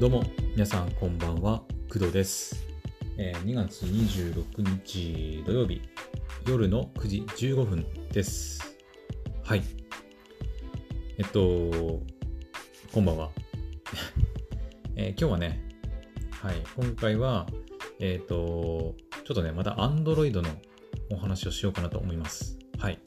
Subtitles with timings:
[0.00, 1.62] どうも、皆さんこんばんは、
[1.92, 2.66] 工藤です。
[3.18, 5.82] えー2月26日土曜日、
[6.48, 8.78] 夜の9時15分です。
[9.44, 9.62] はい。
[11.18, 12.00] えっと、
[12.94, 13.30] こんばんは。
[14.96, 15.60] えー今日はね、
[16.30, 17.46] はい、今回は、
[17.98, 18.96] えっと、
[19.26, 20.48] ちょっとね、また Android の
[21.10, 22.58] お話をしようかなと思います。
[22.78, 22.98] はい。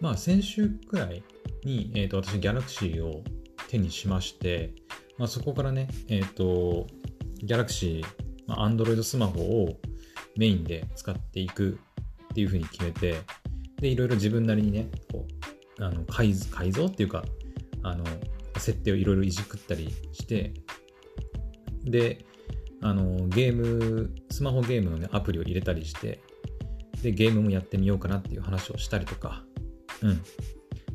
[0.00, 1.24] まあ、先週くらい
[1.64, 3.24] に、えっと、私、Galaxy を
[3.66, 4.85] 手にしまして、
[5.18, 6.86] まあ、そこからね、えっ、と、
[7.44, 8.04] Galaxy、
[8.46, 9.80] まあ、Android スマホを
[10.36, 11.78] メインで使っていく
[12.32, 13.16] っていうふうに決めて、
[13.80, 15.26] で、いろいろ自分なりにね、こ
[15.78, 17.24] う、あの改造改造っていうか、
[17.82, 18.04] あの、
[18.58, 20.52] 設定をいろいろいじくったりして、
[21.84, 22.24] で、
[22.82, 26.22] あの、ゲーム、スマホゲームのね、アプリを入れたりして、
[27.02, 29.44] で、ゲームもやってみようかなっていう話をしたりとか、
[30.02, 30.10] うん。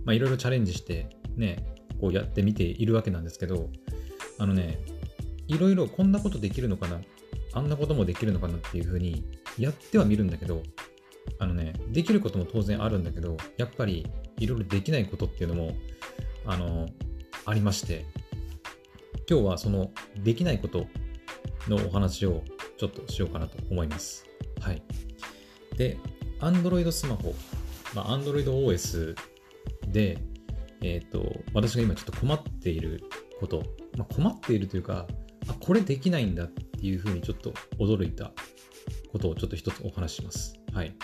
[0.05, 1.63] まあ、いろいろチャレンジして、ね、
[1.99, 3.69] こうやってみているわけなんですけど、
[4.41, 4.79] あのね、
[5.47, 6.99] いろいろこんなことできるのかな、
[7.53, 9.23] あんなこともできるのかなっていうふうに
[9.59, 10.63] やってはみるんだけど、
[11.37, 14.07] あのね、できることも当然あるんだけど、やっぱり
[14.39, 15.75] いろいろできないことっていうのも、
[16.47, 16.89] あの、
[17.45, 18.07] ありまして、
[19.29, 19.91] 今日はその
[20.23, 20.87] できないこと
[21.67, 22.41] のお話を
[22.79, 24.25] ちょっとしようかなと思います。
[24.59, 24.81] はい。
[25.77, 25.99] で、
[26.39, 27.35] Android スマホ、
[27.93, 29.15] まあ、Android OS
[29.87, 30.17] で、
[30.81, 33.03] えっ、と、私が今ちょっと困っている
[33.39, 33.63] こと、
[33.97, 35.07] まあ、困っているというか、
[35.47, 38.31] あ、これできないんだっていうふうにちょっと驚いた
[39.11, 40.53] ことをちょっと一つお話しします。
[40.73, 40.95] はい。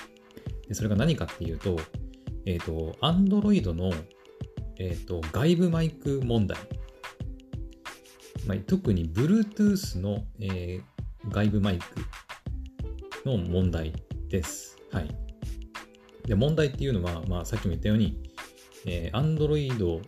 [0.68, 1.78] でそれが何かっていうと、
[2.46, 3.92] えっ、と、Android の、
[4.80, 6.58] えっ、と、外部マイク問題。
[8.48, 10.98] まあ、特に Bluetooth の、えー
[11.30, 11.86] 外部マイク
[13.30, 13.92] の問題
[14.30, 14.78] です。
[14.92, 15.10] はい。
[16.26, 18.18] で、問題っていうのは、まあ、さっきも言ったように、
[18.86, 20.02] えー Android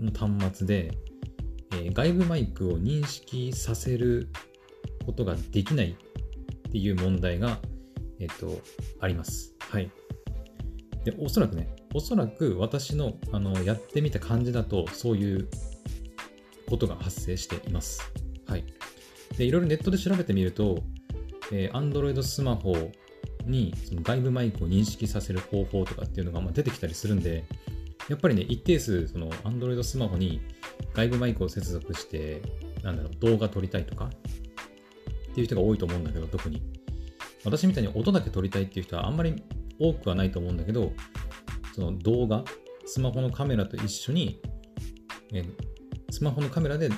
[0.00, 0.90] の端末で、
[1.84, 4.28] え外部マイクを認識させる
[5.04, 7.58] ことができないっていう問題が、
[8.18, 8.60] えっ、と、
[9.00, 9.54] あります。
[9.58, 9.90] はい。
[11.04, 15.48] で、おそらくね、おそらく私のあのやってみた感じだと、そういう
[16.68, 18.02] ことが発生しています。
[18.46, 18.64] はい。
[19.38, 20.82] で、いろいろネットで調べてみると、
[21.52, 22.74] えー Android スマホ
[23.44, 27.44] にその外部マイクを認識させる方法とかっていうのがまあ出てきたりするんで、
[28.08, 30.40] やっぱりね、一定数、その Android スマホに
[30.96, 32.40] 外部マイクを接続して、
[32.82, 36.62] なんだろう、動画撮りたいとかっていう人が多いと思うんだけど、特に。
[37.44, 39.42] 私みたいに音だけ撮りたいっていう人はあんまり
[39.78, 40.92] 多くはないと思うんだけど、
[41.74, 42.44] その動画、
[42.86, 44.40] スマホのカメラと一緒に、
[45.34, 45.44] え
[46.10, 46.88] スマホのカメラで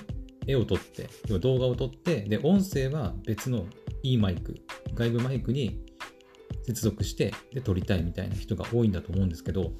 [0.46, 3.66] 絵を撮って、要は動画を撮って、で、音声は別の
[4.04, 4.54] いいマイク、
[4.94, 5.80] 外部マイクに
[6.64, 9.72] 接続して、で、撮りたいみたいな人が多いんだと思うんですけど、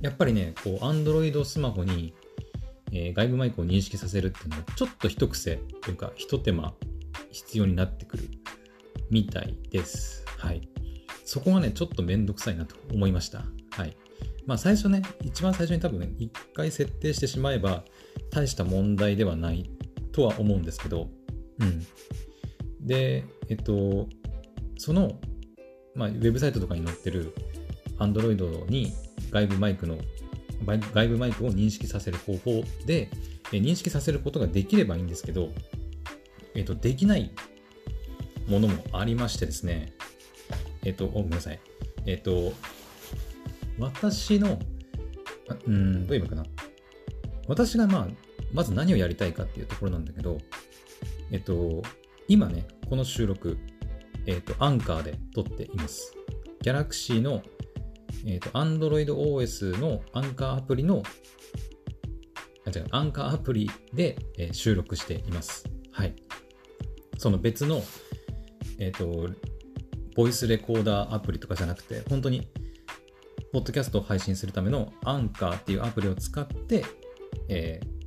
[0.00, 2.14] やっぱりね、こう、Android スマホに、
[2.92, 6.74] えー外部マイクを認識させるっていうのは、ちょっと一癖というか、一手間
[7.30, 8.28] 必要になってくる
[9.10, 10.24] みたいです。
[10.38, 10.68] はい。
[11.24, 13.44] そこがね、ちょっとめんどくさいなと思いました。
[13.70, 13.96] はい。
[14.46, 17.84] まあ、最初ね、一番最初に多分ね、一回設定してしまえば、
[18.30, 19.70] 大した問題ではない
[20.12, 21.10] とは思うんですけど、
[21.58, 21.86] うん。
[22.80, 24.08] で、えっと、
[24.78, 25.20] その、
[25.94, 27.34] まあ、ウェブサイトとかに載ってる
[27.98, 28.92] Android に
[29.30, 29.98] 外部マイクの、
[30.66, 33.08] 外部マイクを認識させる方法で、
[33.52, 35.50] え認識させることができればいいんですけど、
[36.54, 37.30] えっと、できない
[38.48, 39.92] ものもありましてですね、
[40.84, 41.60] えっと、ごめんなさい。
[42.06, 42.52] えっと、
[43.78, 44.58] 私の、
[45.66, 46.44] うん、どう言えばいいかな。
[47.46, 48.08] 私がまあ、
[48.52, 50.38] まず何をやりたいかっていうところなんだけど、
[51.30, 51.82] えっと、
[52.26, 53.58] 今ね、この収録、
[54.26, 56.14] えっと、アンカーで撮っています。
[56.62, 57.42] Galaxy の、
[58.26, 61.02] えっと、Android OS のアンカーアプリの、
[62.66, 65.64] あ、違う、アンカーアプリで、えー収録しています。
[65.92, 66.14] はい。
[67.16, 67.82] その別の、
[68.78, 69.28] えっと、
[70.14, 72.48] ボイスレコーダーアプリとかじゃなくて、本当に、
[73.52, 76.84] ポッドキャストを配信するためのアンカーっていうアプリを使って、
[77.48, 77.98] えー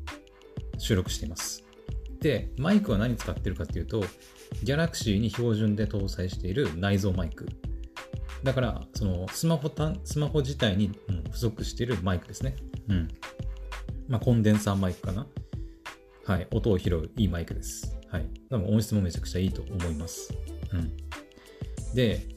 [0.82, 1.64] 収録しています。
[2.22, 4.04] で、マイクは何使ってるかっていうと、
[4.64, 7.48] Galaxy に標準で搭載している内蔵マイク。
[8.44, 12.56] だから、そのスマホ単スマホ自体にうん付属しているマイクですね。
[12.90, 13.08] うん。
[14.08, 15.28] まあ、コンデンサーマイクかな。
[16.26, 16.48] はい。
[16.52, 17.98] 音を拾ういいマイクです。
[18.10, 18.26] はい。
[18.50, 20.34] 多分音質もめちゃくちゃいいと思います。
[20.74, 21.96] うん。
[21.96, 22.28] で、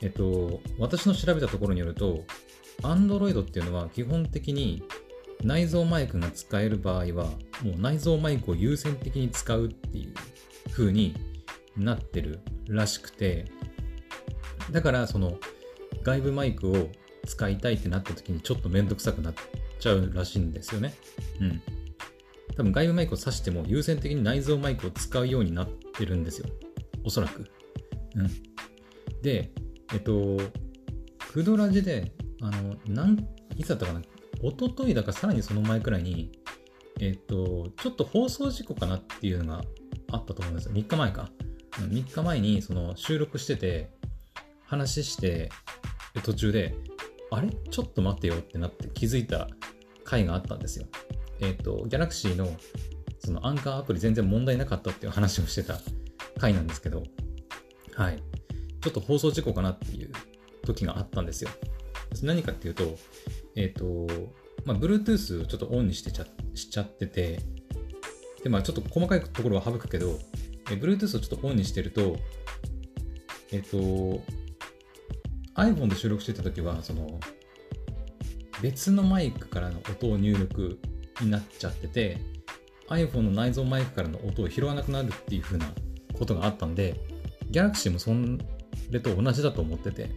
[0.00, 2.24] えっと、私の調べたところによると、
[2.82, 4.82] Android っていうのは基本的に
[5.42, 7.26] 内蔵マイクが使える場合は、
[7.62, 10.14] もう内蔵マイクを優先的に使うっていう
[10.72, 11.14] 風に
[11.76, 13.46] なってるらしくて、
[14.70, 15.38] だからその
[16.02, 16.88] 外部マイクを
[17.26, 19.34] 使いたいってなった時にちょっとめんどくさくなっ
[19.78, 20.94] ちゃうらしいんですよね。
[21.40, 21.62] うん。
[22.56, 26.48] 多分外部マイクを挿しても優先的に内蔵マイクを使うようになってるんですよ。
[27.04, 27.50] おそらく。
[28.16, 28.30] うん。
[29.22, 29.50] で、
[29.92, 30.38] えっと、
[31.32, 33.18] クドラジで、あの、なん、
[33.56, 34.02] いつだったかな？
[34.42, 36.30] 一昨日だかさらにその前くらいに、
[37.00, 39.64] えっと、ちょっと放送事故かなっていうのが
[40.12, 40.72] あったと思うんですよ。
[40.74, 41.30] 3日前か。
[41.72, 43.90] 3日前にその収録してて、
[44.66, 45.50] 話して、
[46.22, 46.74] 途中で、
[47.30, 47.48] あれ？
[47.70, 49.48] ちょっと待てよってなって気づいた
[50.04, 50.86] 回があったんですよ。
[51.40, 52.48] えっ、と、ギャラクシーの
[53.24, 55.78] そのアンカーアプリ全然問題なかったっていう話をしてた
[56.38, 57.02] 回なんですけど、
[57.94, 58.22] はい。
[58.80, 60.12] ちょっと放送事故かなっていう
[60.66, 61.50] 時があったんですよ。
[62.22, 62.96] 何かっていうと、
[63.56, 64.06] えっ、ー、と、
[64.64, 67.40] まあ、Bluetooth をちょっとオンにしてちゃしちゃってて、
[68.42, 70.18] で、まあ、ちょっと細かいところは省くけど、
[70.70, 72.18] え Bluetooth をちょっとオンにしてると、
[73.50, 74.22] えっ、ー、と、
[75.56, 77.20] iPhone で収録してた時は、その、
[78.62, 80.78] 別のマイクからの音を入力
[81.20, 82.18] になっちゃってて
[82.88, 85.66] iPhone の内蔵マイクからの音を拾わなくなるっていう風な
[86.14, 86.98] ことがあったんで
[87.50, 88.10] Galaxy もそ
[88.90, 90.10] れと同じだと思ってて。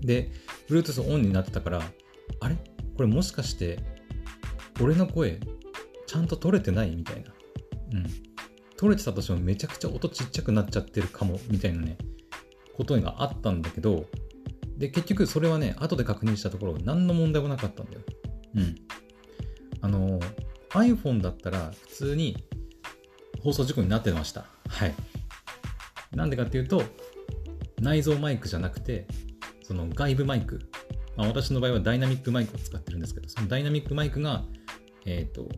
[0.00, 0.30] で
[0.68, 1.82] Bluetooth オンになってたから
[2.40, 2.56] あれ？
[2.96, 3.78] これもしかして
[4.80, 5.40] 俺の声
[6.06, 7.32] ちゃんと取れてないみたいな。
[7.92, 8.06] うん。
[8.76, 11.96] 取れてたとしてもめちゃくちゃ音ちっちゃくなっちゃってるかもみたいなね
[12.76, 14.06] ことがあったんだけど
[14.76, 18.00] で結局それはね後で確認したところ何の問題もなかったんだよ
[18.56, 18.76] うん
[19.80, 20.18] あの
[20.70, 22.44] iPhone だったら普通に
[23.44, 24.46] 放送事故になってました。
[24.68, 24.94] はい。
[26.12, 26.82] なんでかっていうと、
[27.80, 29.06] 内蔵マイクじゃなくて、
[29.62, 30.60] その外部マイク。
[31.16, 34.44] まあ、私の場合はダイナミックマイクを使ってるんですけど、そのダイナミックマイクが、
[35.04, 35.48] えっ、ー、と、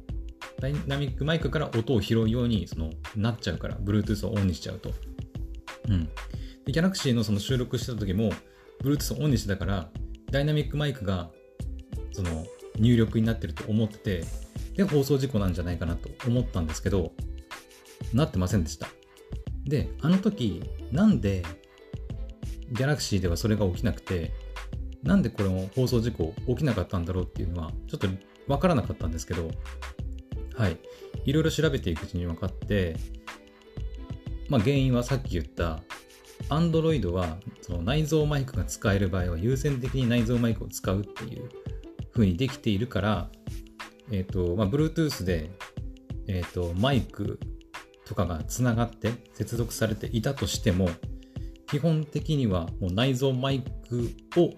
[0.60, 4.92] ダイナミックマイクから音を拾うようにそのなっちゃうから、Bluetooth をオンにしちゃうと。
[5.88, 6.06] うん。
[6.64, 8.32] で、Galaxy のその収録してた時も、
[8.82, 9.90] Bluetooth オンにしてたから、
[10.30, 11.30] ダイナミックマイクが、
[12.12, 12.46] その、
[12.78, 14.24] 入力になってると思ってて、
[14.74, 17.12] で、放送事故なんじゃないかなと思ったんですけど、
[18.12, 18.88] なってませんでした。
[19.64, 20.62] で、あの時、
[20.92, 21.42] なんで、
[22.72, 24.32] ギャラクシーではそれが起きなくて、
[25.02, 28.08] なんでこれも放送事故起きなかったんだろうっていうのは、ちょっと
[28.48, 29.50] わからなかったんですけど、
[30.56, 30.78] はい。
[31.24, 32.96] いろいろ調べていくうちに分かって、
[34.48, 35.82] まあ原因はさっき言った、
[36.48, 41.48] Android はその内蔵マイクが使える場合は優先的に内蔵マイクを使うっていう
[42.12, 43.30] 風にできているから、
[44.10, 45.50] えっ、ー、と、まあ、Bluetooth で、
[46.28, 47.38] えっ、ー、と、マイク
[48.04, 50.88] とかがつながって接続されていたとしても、
[51.68, 54.54] 基本的にはもう内蔵マイクを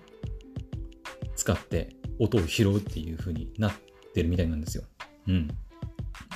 [1.37, 3.73] 使って音を拾うっていう風になっ
[4.15, 4.85] てるみたいなんですよ。
[5.27, 5.49] うん。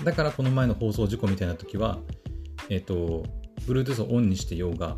[0.05, 1.99] だからこの前の放送事故みたいな時は、
[2.71, 3.25] えっ、ー、と、
[3.67, 4.97] Bluetooth をオンにしてようが、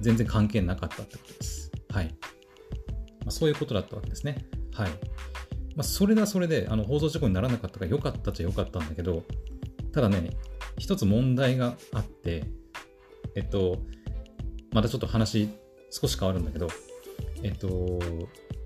[0.00, 1.70] 全然関係なかったってことです。
[1.90, 2.06] はい。
[2.06, 4.46] まあ、そういうことだったわけですね。
[4.72, 4.90] はい。
[5.76, 9.24] まあ、それはそれであの放送事故にならなかったから良かったっちゃ良かったんだけど、
[9.92, 10.30] ただね、
[10.78, 12.44] 一つ問題があって、
[13.34, 13.78] えっと、
[14.72, 15.48] またちょっと話
[15.90, 16.68] 少し変わるんだけど、
[17.42, 17.98] えっと、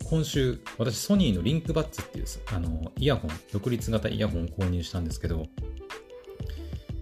[0.09, 5.47] 今週、私、ソニーのリンクバッツっていうあのイヤホン、独立型イヤホンを購入したんですけど、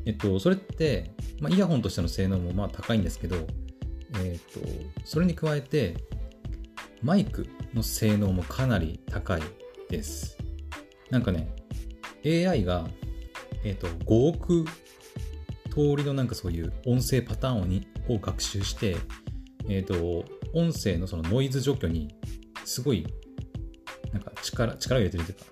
[0.05, 3.37] えっと、それって、まあ、イヤホンとしての性能もまあ高いんですけど、
[4.20, 4.60] えっと、
[5.04, 5.96] それに加えて、
[7.02, 9.42] マイクの性能もかなり高い
[9.88, 10.36] です。
[11.10, 11.54] なんかね、
[12.24, 12.86] AI が、
[13.64, 14.64] えっ、ー、と、5億
[15.70, 18.96] 通りのなんかそういう音声パターンをにを学習して、
[19.69, 22.14] えっ、ー、と、音声のそのノイズ除去に
[22.64, 23.06] すごい、
[24.12, 25.44] なんか力、力を入れてるというか、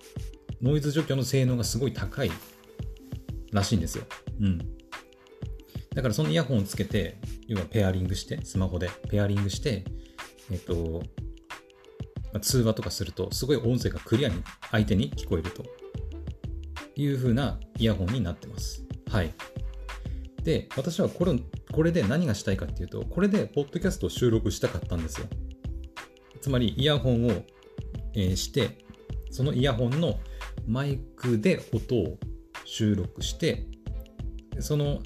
[0.62, 2.30] ノイズ除去の性能がすごい高い
[3.52, 4.04] らしいんですよ。
[4.40, 4.58] うん。
[5.94, 7.18] だからそのイヤホンをつけて、
[7.50, 9.84] 要はペアリングして、スマホでペアリングして、
[10.52, 11.02] えっ、と、
[12.32, 14.40] ま通話とかすると、すごい音声がクリアに
[14.70, 15.64] 相手に聞こえると
[16.94, 18.84] いう風なイヤホンになってます。
[19.10, 19.34] はい。
[20.44, 21.32] で、私はこれ
[21.72, 25.26] これで何がしたいかっていうと、これでポッドキャストを収録したかったんですよ。
[26.40, 27.30] つまり、イヤホンを、
[28.14, 28.78] えー、して、
[29.32, 30.20] そのイヤホンの
[30.68, 32.16] マイクで音を
[32.64, 33.66] 収録して、
[34.60, 35.00] その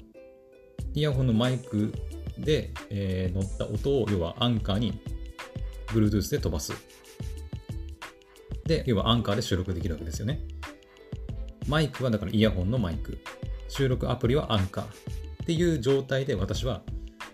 [0.93, 1.91] イヤホンのマイク
[2.37, 4.99] で、えー、乗った音を、要はアンカーに
[5.87, 6.73] Bluetooth で飛ばす
[8.65, 10.41] で、要はアンカーで収録できるわけですよね。
[11.67, 13.17] マイクはだからイヤホンのマイク。
[13.67, 14.83] 収録アプリはアンカー。
[14.85, 16.81] っていう状態で私は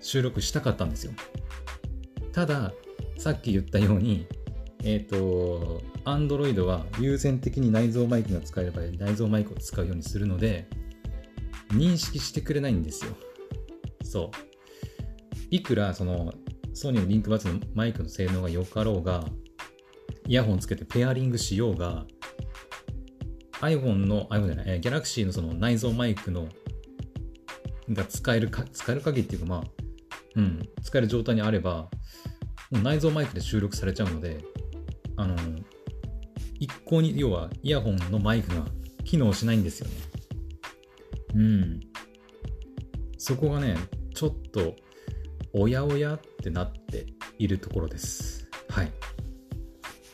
[0.02, 1.14] 収録したかったんですよ。
[2.34, 2.74] ただ、
[3.18, 4.28] さっき言ったように、
[4.84, 10.68] えっ、ー、と、Android は優先的に内蔵マイクが使えれば内蔵マイクを使うようにするので、
[11.70, 13.16] 認識してくれないんですよ。
[14.04, 14.51] そう。
[15.52, 16.34] いくらその
[16.74, 19.26] ソニーのリンクバッツのマイクの性能が良かろうが、
[20.28, 22.06] イヤホンつけてペアリングしようが、
[23.60, 26.48] iPhone の、iPhone じゃない、えー、Galaxy のその内蔵マイクの
[27.90, 29.64] が使えるか、使える限りっていうかまあ、
[30.36, 31.90] うん、使える状態にあれば、
[32.72, 34.38] もう内蔵マイクで収録されちゃうので、
[35.18, 35.36] あの、
[36.60, 38.66] 一向に、要はイヤホンのマイクが
[39.04, 39.94] 機能しないんですよね。
[41.36, 41.80] うん。
[43.18, 43.76] そこがね、
[44.14, 44.76] ちょっと、
[45.54, 47.06] おやおやってなって
[47.38, 48.50] いるところです。
[48.70, 48.92] はい。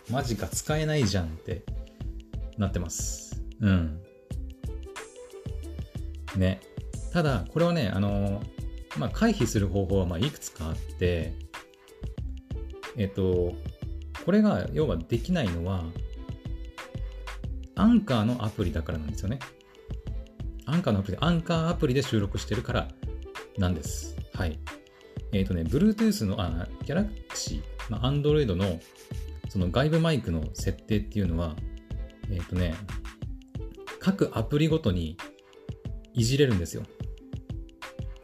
[0.10, 1.63] マジか使えないじゃんって
[2.58, 3.44] なってます。
[3.62, 4.01] うん。
[6.36, 6.62] ね。
[7.13, 8.41] ただ、これはね、あの、
[8.98, 11.34] まあ、回避する方法はまいくつかあって、
[12.96, 13.53] えっと、
[14.25, 15.86] これが要はできないのは、
[17.75, 19.39] アンカーのアプリだからなんですよね。
[20.65, 22.88] アンカーのアプリ、アンカーアプリで収録してるから
[23.58, 24.15] なんです。
[24.34, 24.60] はい。
[25.34, 28.79] えっ、ー、とね、Bluetooth の、あ、Galaxy、まあ、Android の
[29.50, 31.55] その外部マイクの設定っていうのは、
[32.29, 32.75] えっ、ー、とね、
[34.00, 35.17] 各アプリごとに
[36.13, 36.84] いじれるんですよ。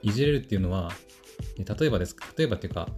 [0.02, 0.92] いじれるっていうのは、
[1.58, 2.16] 例えばです。
[2.38, 2.90] 例えばっていうか、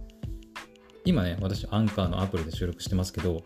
[1.04, 3.42] 今ね、私、アンカーのアプリで収録してますけど、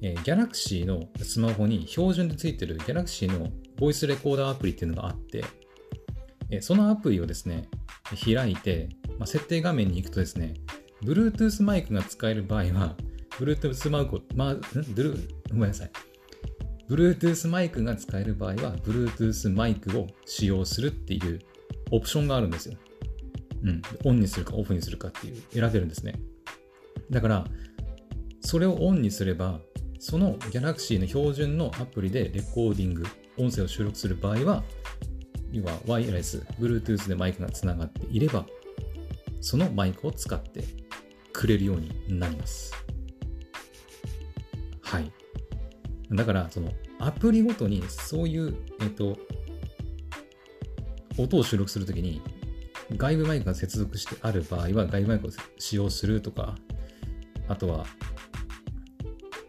[0.00, 5.44] えー、Galaxy のスマホに標準でついてる Galaxy のボイスレコーダーアプリっていうのがあって、
[6.50, 7.68] えー、そのアプリをですね、
[8.24, 8.88] 開いて、
[9.22, 10.54] まあ、設定画面に行くとですね、
[11.04, 12.96] Bluetooth マイクが使える場合は、
[13.38, 14.56] Bluetooth マイク、ま、
[14.96, 15.16] ブル
[15.48, 15.90] ごめんなさい。
[16.90, 21.38] Bluetooth マイクが使える場合は、Bluetooth マイクを使用するっていう
[21.92, 22.76] オプションがあるんですよ。
[23.62, 23.82] うん。
[24.02, 26.16] オンにするかオフにするかっていう、選べるんですね。
[27.08, 27.44] だから、
[28.40, 29.60] それをオンにすれば、
[30.00, 33.04] その Galaxy の標準のアプリでレコーディング、
[33.38, 34.64] 音声を収録する場合は、
[35.52, 38.44] 要はワイヤレス、Bluetooth でマイクがつながっていれば、
[39.42, 40.64] そのマイクを使って
[41.32, 42.72] くれるようになります。
[44.80, 45.12] はい。
[46.10, 49.18] だから、そのアプリごとにそういう、えっ、と、
[51.18, 52.22] 音を収録するときに
[52.96, 56.54] 外部マイクが接続してある場合は外部マイクを使用するとか、
[57.48, 57.86] あとは、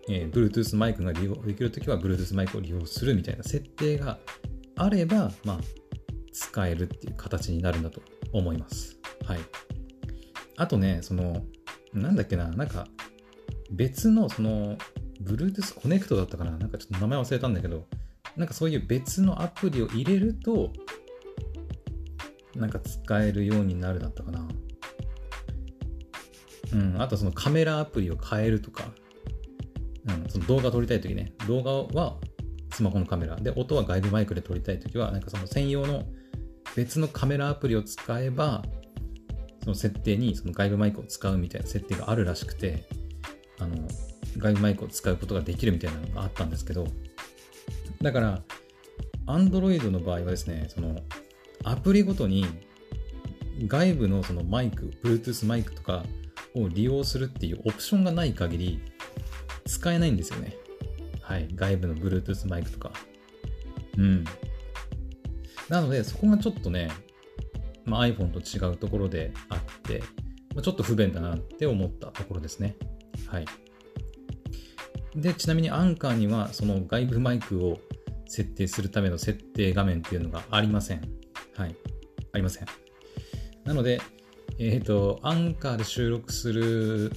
[0.09, 4.17] えー、Bluetooth マイクが利用できるときは Bluetooth マイクを利用するみたいな設定が
[4.75, 5.59] あれば、まあ、
[6.31, 8.97] 使えるっていう形になるんだと思います。
[9.25, 9.39] はい。
[10.57, 11.43] あとね、その、
[11.93, 12.87] なんだっけな、なんか、
[13.71, 14.77] 別の、その、
[15.21, 17.85] Bluetooth コネクトだったかななんかちょっと名前忘れたんだけど、
[18.35, 20.71] なんかそういう別のアプリを入れると、
[22.55, 24.47] なんか使えるようになるだったかな。
[26.73, 28.85] うん、あとそのカメラアプリを変えるとか、
[30.07, 32.17] うん、その動画撮りたいときね、動画は
[32.73, 36.03] スマホのカメラ、で、音は外部マイクで撮りたいときは、なんかその専用の
[36.75, 38.63] 別のカメラアプリを使えば、
[39.63, 42.83] その設定にその外部マイクを使うみたいな設定があるらしくて、
[43.59, 43.87] あの、
[44.37, 46.87] 外部マイクを使うことができるみたいなのがあったんですけど、
[48.01, 48.41] だから、
[49.27, 50.99] Android の場合はですね、その
[51.63, 52.45] アプリごとに
[53.67, 56.03] 外部のそのマイク、Bluetooth マイクとか
[56.55, 58.81] を利用するっていうオプションがない限り
[59.65, 60.57] 使えないんですよね。
[61.21, 61.47] はい。
[61.55, 62.91] 外部の Bluetooth マイクとか。
[63.97, 64.25] うん。
[65.69, 66.91] なので、そこがちょっとね、
[67.85, 69.99] まあ、iPhone と違うところであって、
[70.53, 72.75] まあ、ちょっと不便だなって思ったところですね。
[73.27, 73.45] はい。
[75.15, 77.79] で、ちなみにアンカーにはその外部マイクを
[78.27, 81.01] 設定するための設定画面っていうのがありません。
[81.55, 81.75] はい。
[82.31, 82.67] ありません。
[83.63, 84.01] なので、
[84.59, 87.11] えっ、ー、と、アンカーで収録する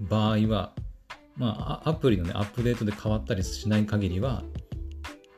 [0.00, 0.74] 場合は、
[1.36, 4.42] まあ、アプリのね、アップデートで変わったりしない限りは、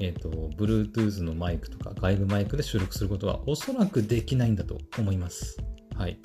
[0.00, 5.58] えっ、ー、と、Bluetooth のマイクとか外部マイクで収録することはおそらくできないんだと思います。
[5.94, 6.18] はい。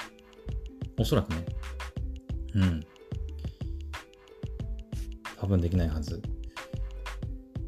[0.97, 1.45] おそらくね。
[2.55, 2.85] うん。
[5.37, 6.21] 多分できないはず。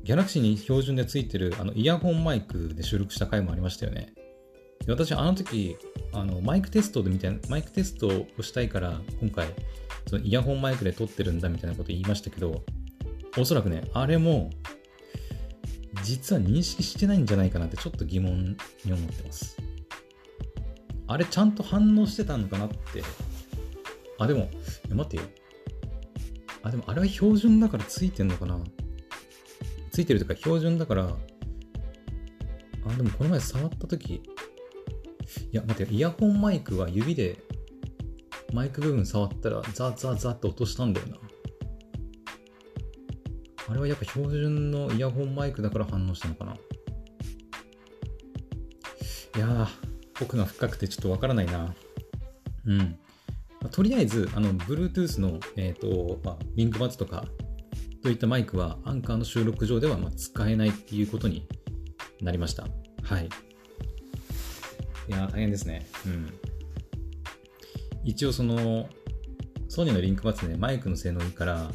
[0.04, 4.14] ギャラクシーに標準でついてるあのイヤホンマイクで収録した回もありましたよね。
[4.86, 5.76] で私、あの時、
[6.14, 9.48] あのマイクテストでみたいな、マイクテストをしたいから、今回、
[10.08, 12.64] そのイヤホンマイクで撮ってるんだみたいなこと言いましたけど、
[13.38, 14.50] おそらくね、あれも、
[16.08, 19.58] 実は認識してないんじゃないかなってちょっと疑問に思ってます。
[21.06, 23.04] あれちゃんと反応してたのかなって。
[24.18, 24.50] あ、でも、
[24.90, 25.24] 待ってよ。
[26.64, 28.58] あ、でもあれは標準だからついてんのかな
[29.92, 34.22] ついてるというか標準だから、あ、でもこの前触ったとき、い
[35.52, 37.38] や、待って、イヤホンマイクは指で
[38.54, 41.18] マイク部分触ったらザーザーザーって落としたんだよな。
[43.78, 46.54] れはやっぱ標準のイヤホンマイクだから反応したのかな？
[46.54, 46.60] い
[49.40, 49.68] やー、
[50.24, 51.74] 奥が深くてちょっとわからないな。
[52.66, 53.00] うん。
[53.72, 57.26] とりあえず、あの、Bluetooth の、えっ、ー、と、まあ、リンクバツとか、
[58.02, 61.48] といったマイクはアンカーの収録上ではまあ使えないっていうことに
[62.22, 62.68] なりました。
[63.04, 63.30] はい。
[65.10, 65.86] いや大変ですね。
[66.06, 66.34] うん。
[68.04, 68.90] 一応その、
[69.68, 71.70] ソニーのリンクバツね、マイクの性能いいから、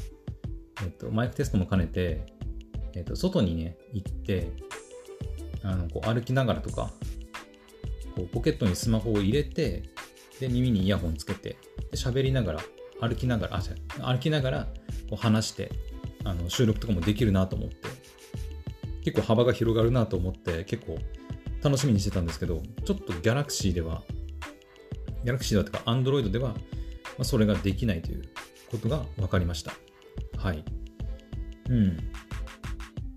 [0.82, 2.26] えっと、マイクテストも兼ねて、
[2.94, 4.50] えっと、外にね、行って、
[5.62, 6.92] あの、こう歩きながらとか、
[8.14, 9.82] こうポケットにスマホを入れて、
[10.40, 11.56] で、耳にイヤホンつけて、
[11.90, 12.60] で、喋りながら、
[13.00, 13.56] 歩きながら、
[14.00, 14.68] あ、歩きながら、
[15.08, 15.70] こう話して、
[16.24, 17.76] あの、収録とかもできるなと思って、
[19.04, 20.98] 結構幅が広がるなと思って、結構
[21.62, 24.02] 楽しみにしてたんですけど、ちょっとギャラクシーでは、
[25.24, 26.54] ギャラクシーだとか、アンドロイドでは、
[27.18, 28.22] ま、それができないという
[28.70, 29.72] ことが分かりました。
[30.42, 30.64] はい。
[31.70, 31.96] うん。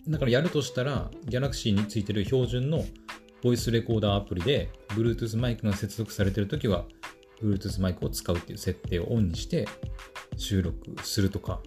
[0.08, 2.86] だからやるとしたら、Galaxy についてる標準の
[3.42, 6.86] ボイスレコーダーアプリで、Bluetooth マイクが接続されてるときは、
[7.42, 9.68] Bluetooth マイクを使うっていう設定をオンにして
[10.38, 11.62] 収録するとか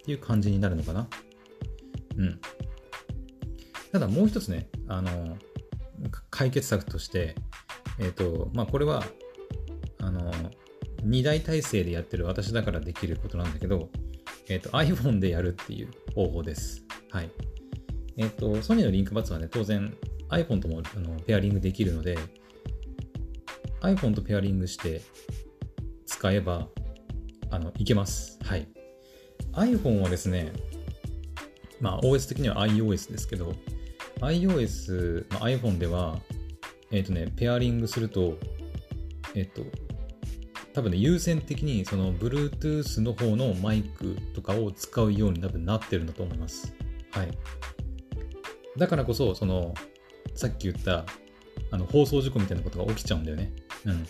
[0.00, 1.08] っていう感じになるのかな。
[2.18, 2.40] うん。
[3.92, 5.38] ただもう一つね、あの、
[6.28, 7.34] 解決策として、
[7.98, 9.02] えっ、ー、と、まあこれは、
[10.02, 10.30] あの、
[11.02, 13.88] 2台体制でやってる私だからできることなんだけど、
[14.48, 16.84] えっ、ー、と、iPhone でやるっていう方法です。
[17.10, 17.30] はい。
[18.16, 19.94] えっ、ー、と、ソニーのリンクバツはね、当然
[20.30, 22.16] iPhone ともあのペアリングできるので、
[23.80, 25.02] iPhone とペアリングして
[26.06, 26.68] 使えば、
[27.50, 28.38] あの、いけます。
[28.44, 28.68] はい。
[29.52, 30.52] iPhone はですね、
[31.80, 33.54] まあ OS 的には iOS ですけど、
[34.20, 36.20] iOS の iPhone では、
[36.90, 38.38] えっ、ー、とね、ペアリングすると、
[39.34, 39.62] えっ、ー、と、
[40.76, 46.74] 多分ね、優先的にその Bluetooth の方のマイクとかを使うように多分なってるんだと思います。
[47.12, 47.30] はい。
[48.76, 49.72] だからこそ、その、
[50.34, 51.06] さっき言った、
[51.70, 53.54] あの、放送事故みたいなことが起きちゃうんだよね。
[53.86, 54.06] うん。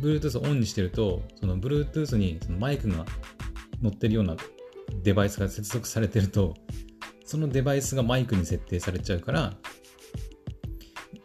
[0.00, 3.06] Bluetooth オンにしてると、その Bluetooth にそのマイクが
[3.80, 4.36] 乗ってるような
[5.04, 6.54] デバイスが接続されてると、
[7.24, 9.54] そのデバイスがマイクに設定されちゃうから、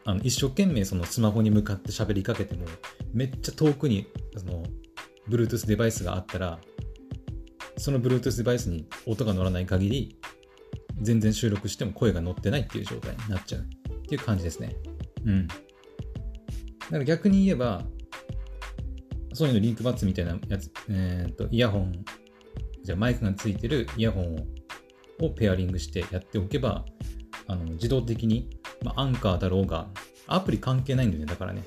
[0.05, 2.67] あの一生懸命そのスマホに向かって喋りかけても、
[3.12, 4.06] めっちゃ遠くに
[4.39, 4.63] その
[5.30, 6.60] Bluetooth デバイスがあったら、
[7.78, 10.17] その Bluetooth デバイスに音が乗らない限り、
[11.02, 14.76] 全然収録しても声が乗ってないっていう状態になっちゃうっていう感じですね。
[15.26, 15.48] うん。
[15.48, 17.84] だから逆に言えば、
[19.34, 22.06] そういうのリンクバッツみたいなやつ、えっ、ー、と、イヤホン、
[22.84, 24.48] じゃあマイクがついてるイヤホン
[25.22, 26.86] をペアリングしてやっておけば、
[27.48, 28.50] あの自動的に、
[28.84, 29.89] まあ、アンカーだろうが、
[30.28, 31.63] アプリ関係ないんだよね、だからね。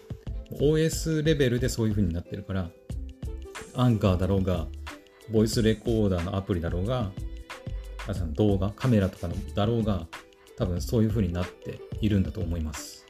[0.52, 2.70] OS レベルでそういう風になってるから、
[3.74, 4.66] アンカーだろうが、
[5.30, 7.10] ボイスレコーダーのアプリだろうが、
[8.34, 10.06] 動画、カメラとかのだろうが、
[10.56, 13.04] 多分そういう風になっているんだと思います。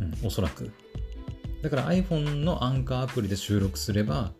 [0.00, 0.70] うん、おそらく。
[1.62, 4.32] だから iPhone のアンカーアプリで収録すれば、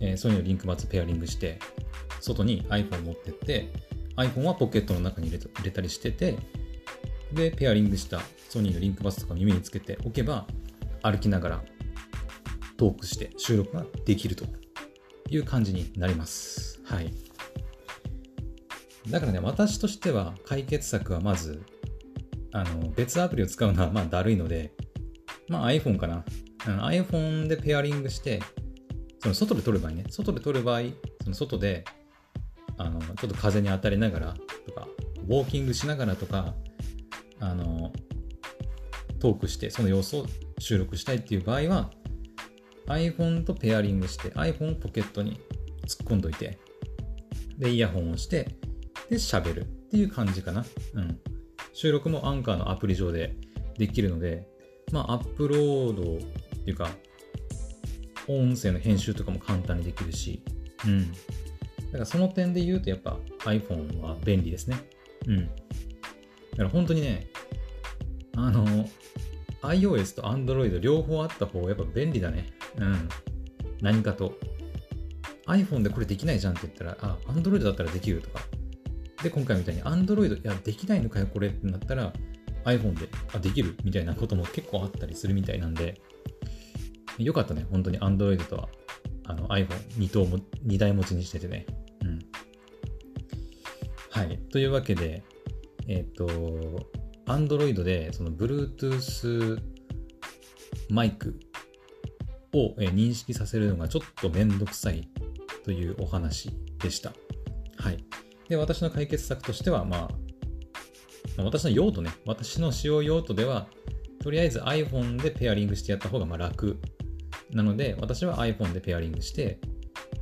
[0.00, 1.58] えー、ソニーのリンクバツペアリングして、
[2.20, 3.70] 外に iPhone 持ってって、
[4.16, 6.36] iPhone はポケットの中に入れ入れたりしてて、
[7.32, 10.46] で、ペアリングしたソニーのリンクバツとか耳につけておけば、
[11.04, 11.64] 歩きながら
[12.78, 14.46] トークして収録ができると
[15.28, 16.80] いう感じになります。
[16.84, 17.12] はい。
[19.10, 21.62] だからね、私としては解決策はまず、
[22.52, 24.72] あの、別アプリを使うのはまあだるいので、
[25.48, 26.24] まあ iPhone かな。
[26.64, 28.40] iPhone でペアリングして、
[29.20, 30.80] その外で撮る場合ね、外で撮る場合、
[31.22, 31.84] その外で、
[32.78, 34.34] あの、ちょっと風に当たりながら
[34.66, 34.88] とか、
[35.28, 36.54] ウォーキングしながらとか、
[37.40, 37.92] あの、
[39.20, 40.26] トークして、その様子を
[40.64, 41.90] 収録したいっていう場合は、
[42.86, 45.38] iPhone とペアリングして、iPhone をポケットに
[45.86, 46.58] 突っ込んどいて、
[47.58, 48.48] で、イヤホンをして、
[49.10, 50.64] で、喋るっていう感じかな。
[50.94, 51.20] うん。
[51.74, 53.36] 収録もアンカーのアプリ上で
[53.76, 54.48] できるので、
[54.90, 56.18] まあ、アップロードっ
[56.64, 56.88] ていうか、
[58.26, 60.42] 音声の編集とかも簡単にできるし、
[60.86, 61.12] うん。
[61.12, 61.18] だ
[61.92, 64.78] からその点で言うとやっぱ iPhone は便利ですね。
[65.26, 65.46] うん。
[65.46, 65.52] だ
[66.56, 67.26] から本当にね、
[68.34, 68.88] あの、
[69.68, 72.46] iOS と Android 両方あった方がやっぱ便利だね。
[72.76, 73.08] うん。
[73.80, 74.34] 何かと。
[75.46, 78.40] iPhone でこれできないじゃんって言ったら、あ、Android だったらできるとか。
[79.22, 82.12] で、今回みたいに Android、いや、できないのかよ、これってなったら、
[82.64, 86.00] iPhone で、あ、できるみたいなことも結構あったりするみたいなんで、
[87.18, 88.68] よかったね、本当に Android とは、
[89.26, 91.66] あの iPhone2 頭も、2台持ちにしててね。
[92.02, 92.18] うん。
[94.10, 94.38] はい。
[94.50, 95.24] というわけで、
[95.88, 96.86] えっ、ー、と、
[97.26, 99.60] Android でその Bluetooth
[100.90, 101.38] マイク
[102.52, 105.08] を認識させるのがちょっとめんどくさい
[105.64, 107.12] というお話でした。
[107.76, 108.04] はい。
[108.48, 110.10] で、私の解決策としては、ま
[111.38, 113.66] あ、私の用途ね、私の使用用途では、
[114.22, 116.78] とりあえず iPhone でペアリングしてやった方がまあ楽
[117.50, 119.58] なので、私は iPhone でペアリングして、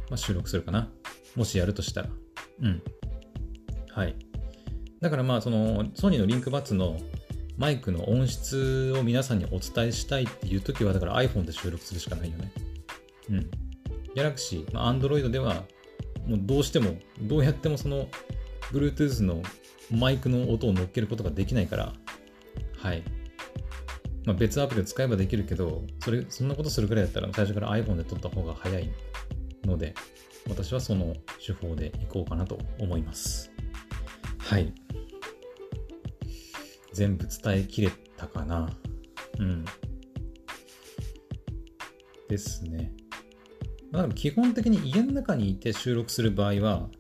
[0.09, 0.89] まあ、収録するかな。
[1.35, 2.09] もしやるとしたら。
[2.63, 2.83] うん。
[3.91, 4.17] はい。
[5.03, 6.97] だからまあ、その、ソニーのリンクバッツの
[7.59, 12.53] マイクの音質を皆さんにお伝えしたいっていう時は、だから iPhone で収録するしかないよね。
[13.31, 13.41] うん。
[13.41, 15.65] ギャラクシー、まあ、Android では、
[16.25, 18.07] もうどうしても、どうやってもその、
[18.73, 19.43] Bluetooth の
[19.91, 21.93] マイクの音を乗っけることができないから、
[22.79, 23.03] はい。
[24.25, 28.89] まあ、別アプリを使えばできるけど、それ、そんなことするくらいだったら最初から iPhone で撮った方が早い
[29.65, 29.95] ので、
[30.49, 33.52] 私はその手法でいこうかなと思います。
[34.53, 34.71] はい。
[36.93, 38.69] 全部伝えきれたかな。
[39.39, 39.65] うん。
[42.29, 42.93] ですね。
[43.93, 46.91] まあ、基本的に家の中にいて収録する場合は、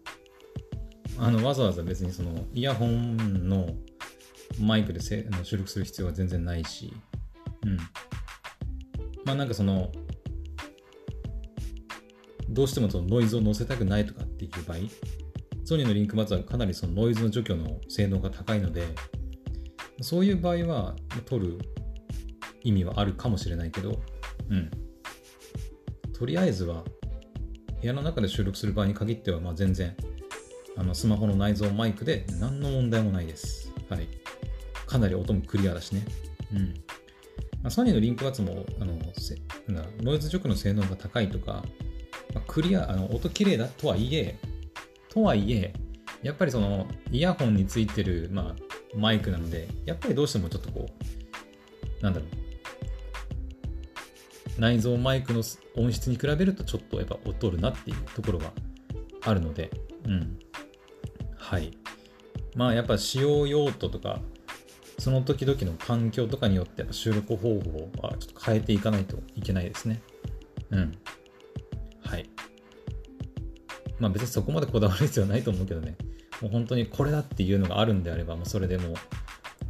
[1.18, 3.68] あのわざわざ別にそのイヤホンの
[4.58, 6.90] マイクでせ収録する必要は全然ないし、
[7.66, 7.76] うん。
[9.26, 9.92] まあなんかその、
[12.48, 14.78] どうしてもそのノイズを乗せたくないとかっていう場合、
[15.72, 18.84] ソニーのリンクバツはかなりそのノイズの除去の性能が高いので、
[20.02, 21.58] そういう場合は取る
[22.62, 23.98] 意味はあるかもしれないけど、
[24.50, 24.70] うん。
[26.12, 26.84] とりあえずは
[27.80, 29.96] 部屋の中で収録する場合に限ってはまあ全然
[30.76, 33.72] あのスマホの内蔵マイクで何の問題もないです。
[33.88, 34.06] はい。
[34.86, 36.04] かなり音もクリアだしね。
[36.52, 36.60] うん。
[37.62, 38.98] まあ、ソニーのリンクバツもあの
[40.02, 41.64] ノイズ除去の性能が高いとか、
[42.34, 44.38] まあ、クリア、あの音綺麗だとはいえ、
[45.12, 45.74] とはいえ、
[46.22, 50.88] やっぱりそのイヤホンについてる、まあ、マイクなので、やっぱりどうしてもちょっとこ
[52.00, 52.42] う、なんだろう。
[54.58, 55.42] 内蔵マイクの
[55.76, 58.52] 音質に比べるとちょっとやっぱ劣るなっていうところが
[59.22, 59.70] あるので、
[60.06, 60.38] うん。
[61.36, 61.72] はい。
[62.54, 64.20] まあやっぱ使用用途とか、
[64.98, 70.00] その時々の環境とかによってやっぱ収録方法はちょっと変えていかないといけないですね。
[70.70, 70.98] うん。
[74.02, 75.94] まあ別にそこまでこだわる必要はないと思うけどね。
[76.40, 78.96] もう本当にこれだっていうのがあるんであれば、もうそれでも、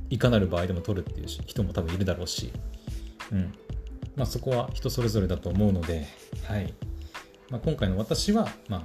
[0.09, 2.51] いかなる場合でも取るっていう人も多分いるだろうし、
[3.31, 3.53] うん。
[4.17, 6.07] まあそこは人それぞれだと思うので、
[6.45, 6.73] はい。
[7.51, 8.83] まあ、今回の私は、まあ、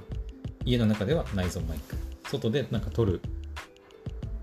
[0.66, 1.96] 家の中では内蔵マイク、
[2.28, 3.22] 外でなんか撮る、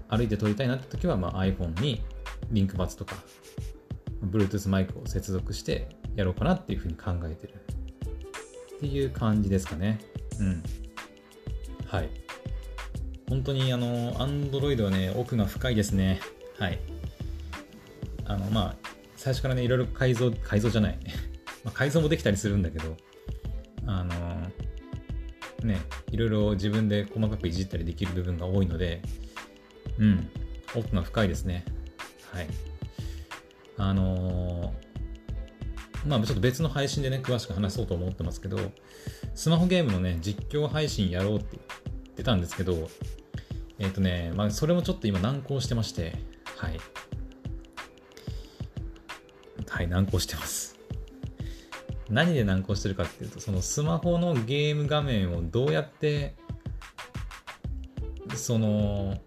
[0.09, 2.01] 歩いて撮りたいなって時は、まあ、iPhone に
[2.49, 3.17] リンクバツとか、
[4.23, 7.53] Bluetooth マイクを接続してやろうかなっていうふうに考えてる
[8.77, 9.99] っていう感じですかね。
[10.39, 10.63] うん。
[11.87, 12.09] はい。
[13.29, 16.19] 本当にあの、Android はね、奥が深いですね。
[16.59, 16.79] はい。
[18.25, 18.75] あの、まあ、
[19.15, 20.99] 最初からね、いろいろ改造、改造じゃない。
[21.63, 22.97] まあ、改造もできたりするんだけど、
[23.87, 24.51] あの、
[25.63, 25.79] ね、
[26.11, 29.01] いろいろ自分で細かくいじったりできる部分が多いので、
[29.97, 30.29] うん、
[30.75, 31.65] 奥が深いですね。
[32.31, 32.47] はい。
[33.77, 34.84] あのー、
[36.05, 38.57] まあちょっと別の配信でね、詳しく話そうと思ってますけど、
[39.33, 42.89] スマホゲームのね、実況配信やろうって言ってたんですけど、
[43.79, 46.15] えっ、ー、とね、まあ、それもちょっと今難航してまして、
[46.55, 46.79] はい。
[49.67, 50.77] はい、難航してます。
[52.09, 56.35] 何で難航してるかっていうと、そのスマホのゲーム画面をどうやって、
[58.35, 59.17] その、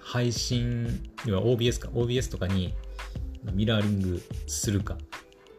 [0.00, 2.74] 配信、要は OBS か、OBS とかに
[3.52, 4.96] ミラーリングするか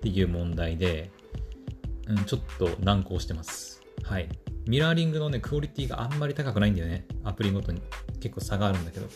[0.01, 1.11] っていう問題で、
[2.07, 3.81] うん、ちょっと難航してます。
[4.03, 4.27] はい。
[4.65, 7.05] ミラーリングのね、クオリティがあんまり高くないんだよね。
[7.23, 7.81] アプリごとに
[8.19, 9.07] 結構差があるんだけど。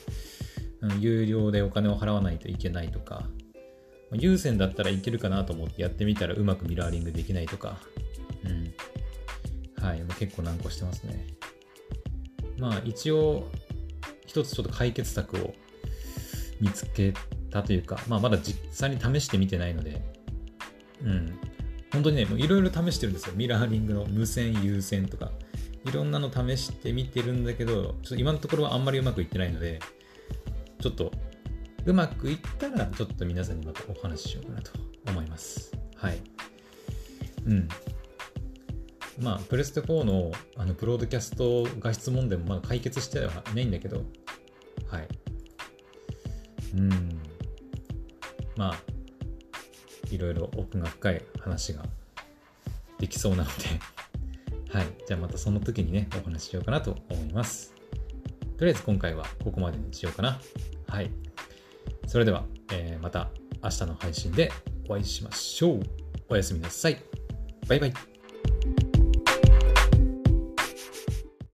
[0.82, 3.28] うん、有料でお金を払わないといけないとか、
[4.12, 7.80] 有線だったらいけるかなと思ってやってみたらうまくミラーリングできないとか、
[8.44, 8.48] う
[9.82, 9.84] ん。
[9.84, 11.26] はい、結構難航してますね。
[12.60, 13.50] まあ一応、
[14.28, 15.54] 一つちょっと解決策を
[16.62, 17.14] 見つけ
[17.50, 20.15] たというか、まあまだ実際に試してみてないので、
[21.04, 21.40] うん。
[21.92, 23.34] 本当にね、いろいろ試してるんですよ。
[23.36, 25.32] ミラーリングの無線、有線とか。
[25.86, 29.80] いろんなの試してみてるんだけど、ちょっと今のところはあんまりうまくいってないので、
[30.82, 31.12] ちょっと
[31.86, 34.72] うまくいったら、ちょっと皆さんにまたお話ししようかなと
[35.08, 35.72] 思います。
[35.96, 36.18] はい。
[37.46, 37.68] うん。
[39.22, 44.04] まあ、プレステ4のあのプロードキャスト画質問題もまだ解決してはないんだけど、
[44.88, 45.08] はい。
[46.76, 47.20] うん。
[48.58, 48.76] まあ、
[50.12, 51.84] いろいろ奥が深い話が
[53.00, 53.66] できそうなので
[54.72, 54.88] はい。
[55.08, 57.74] じゃあまたその時にね、お話ししようかなと思います。
[58.58, 60.40] とりあえず今回はここまでにしようかな。
[60.88, 61.12] はい。
[62.08, 63.30] それでは、えー、また
[63.64, 64.52] 明日の配信で
[64.88, 65.82] お会いしましょう。
[66.30, 67.02] おやすみなさい。
[67.68, 67.94] バイバイ。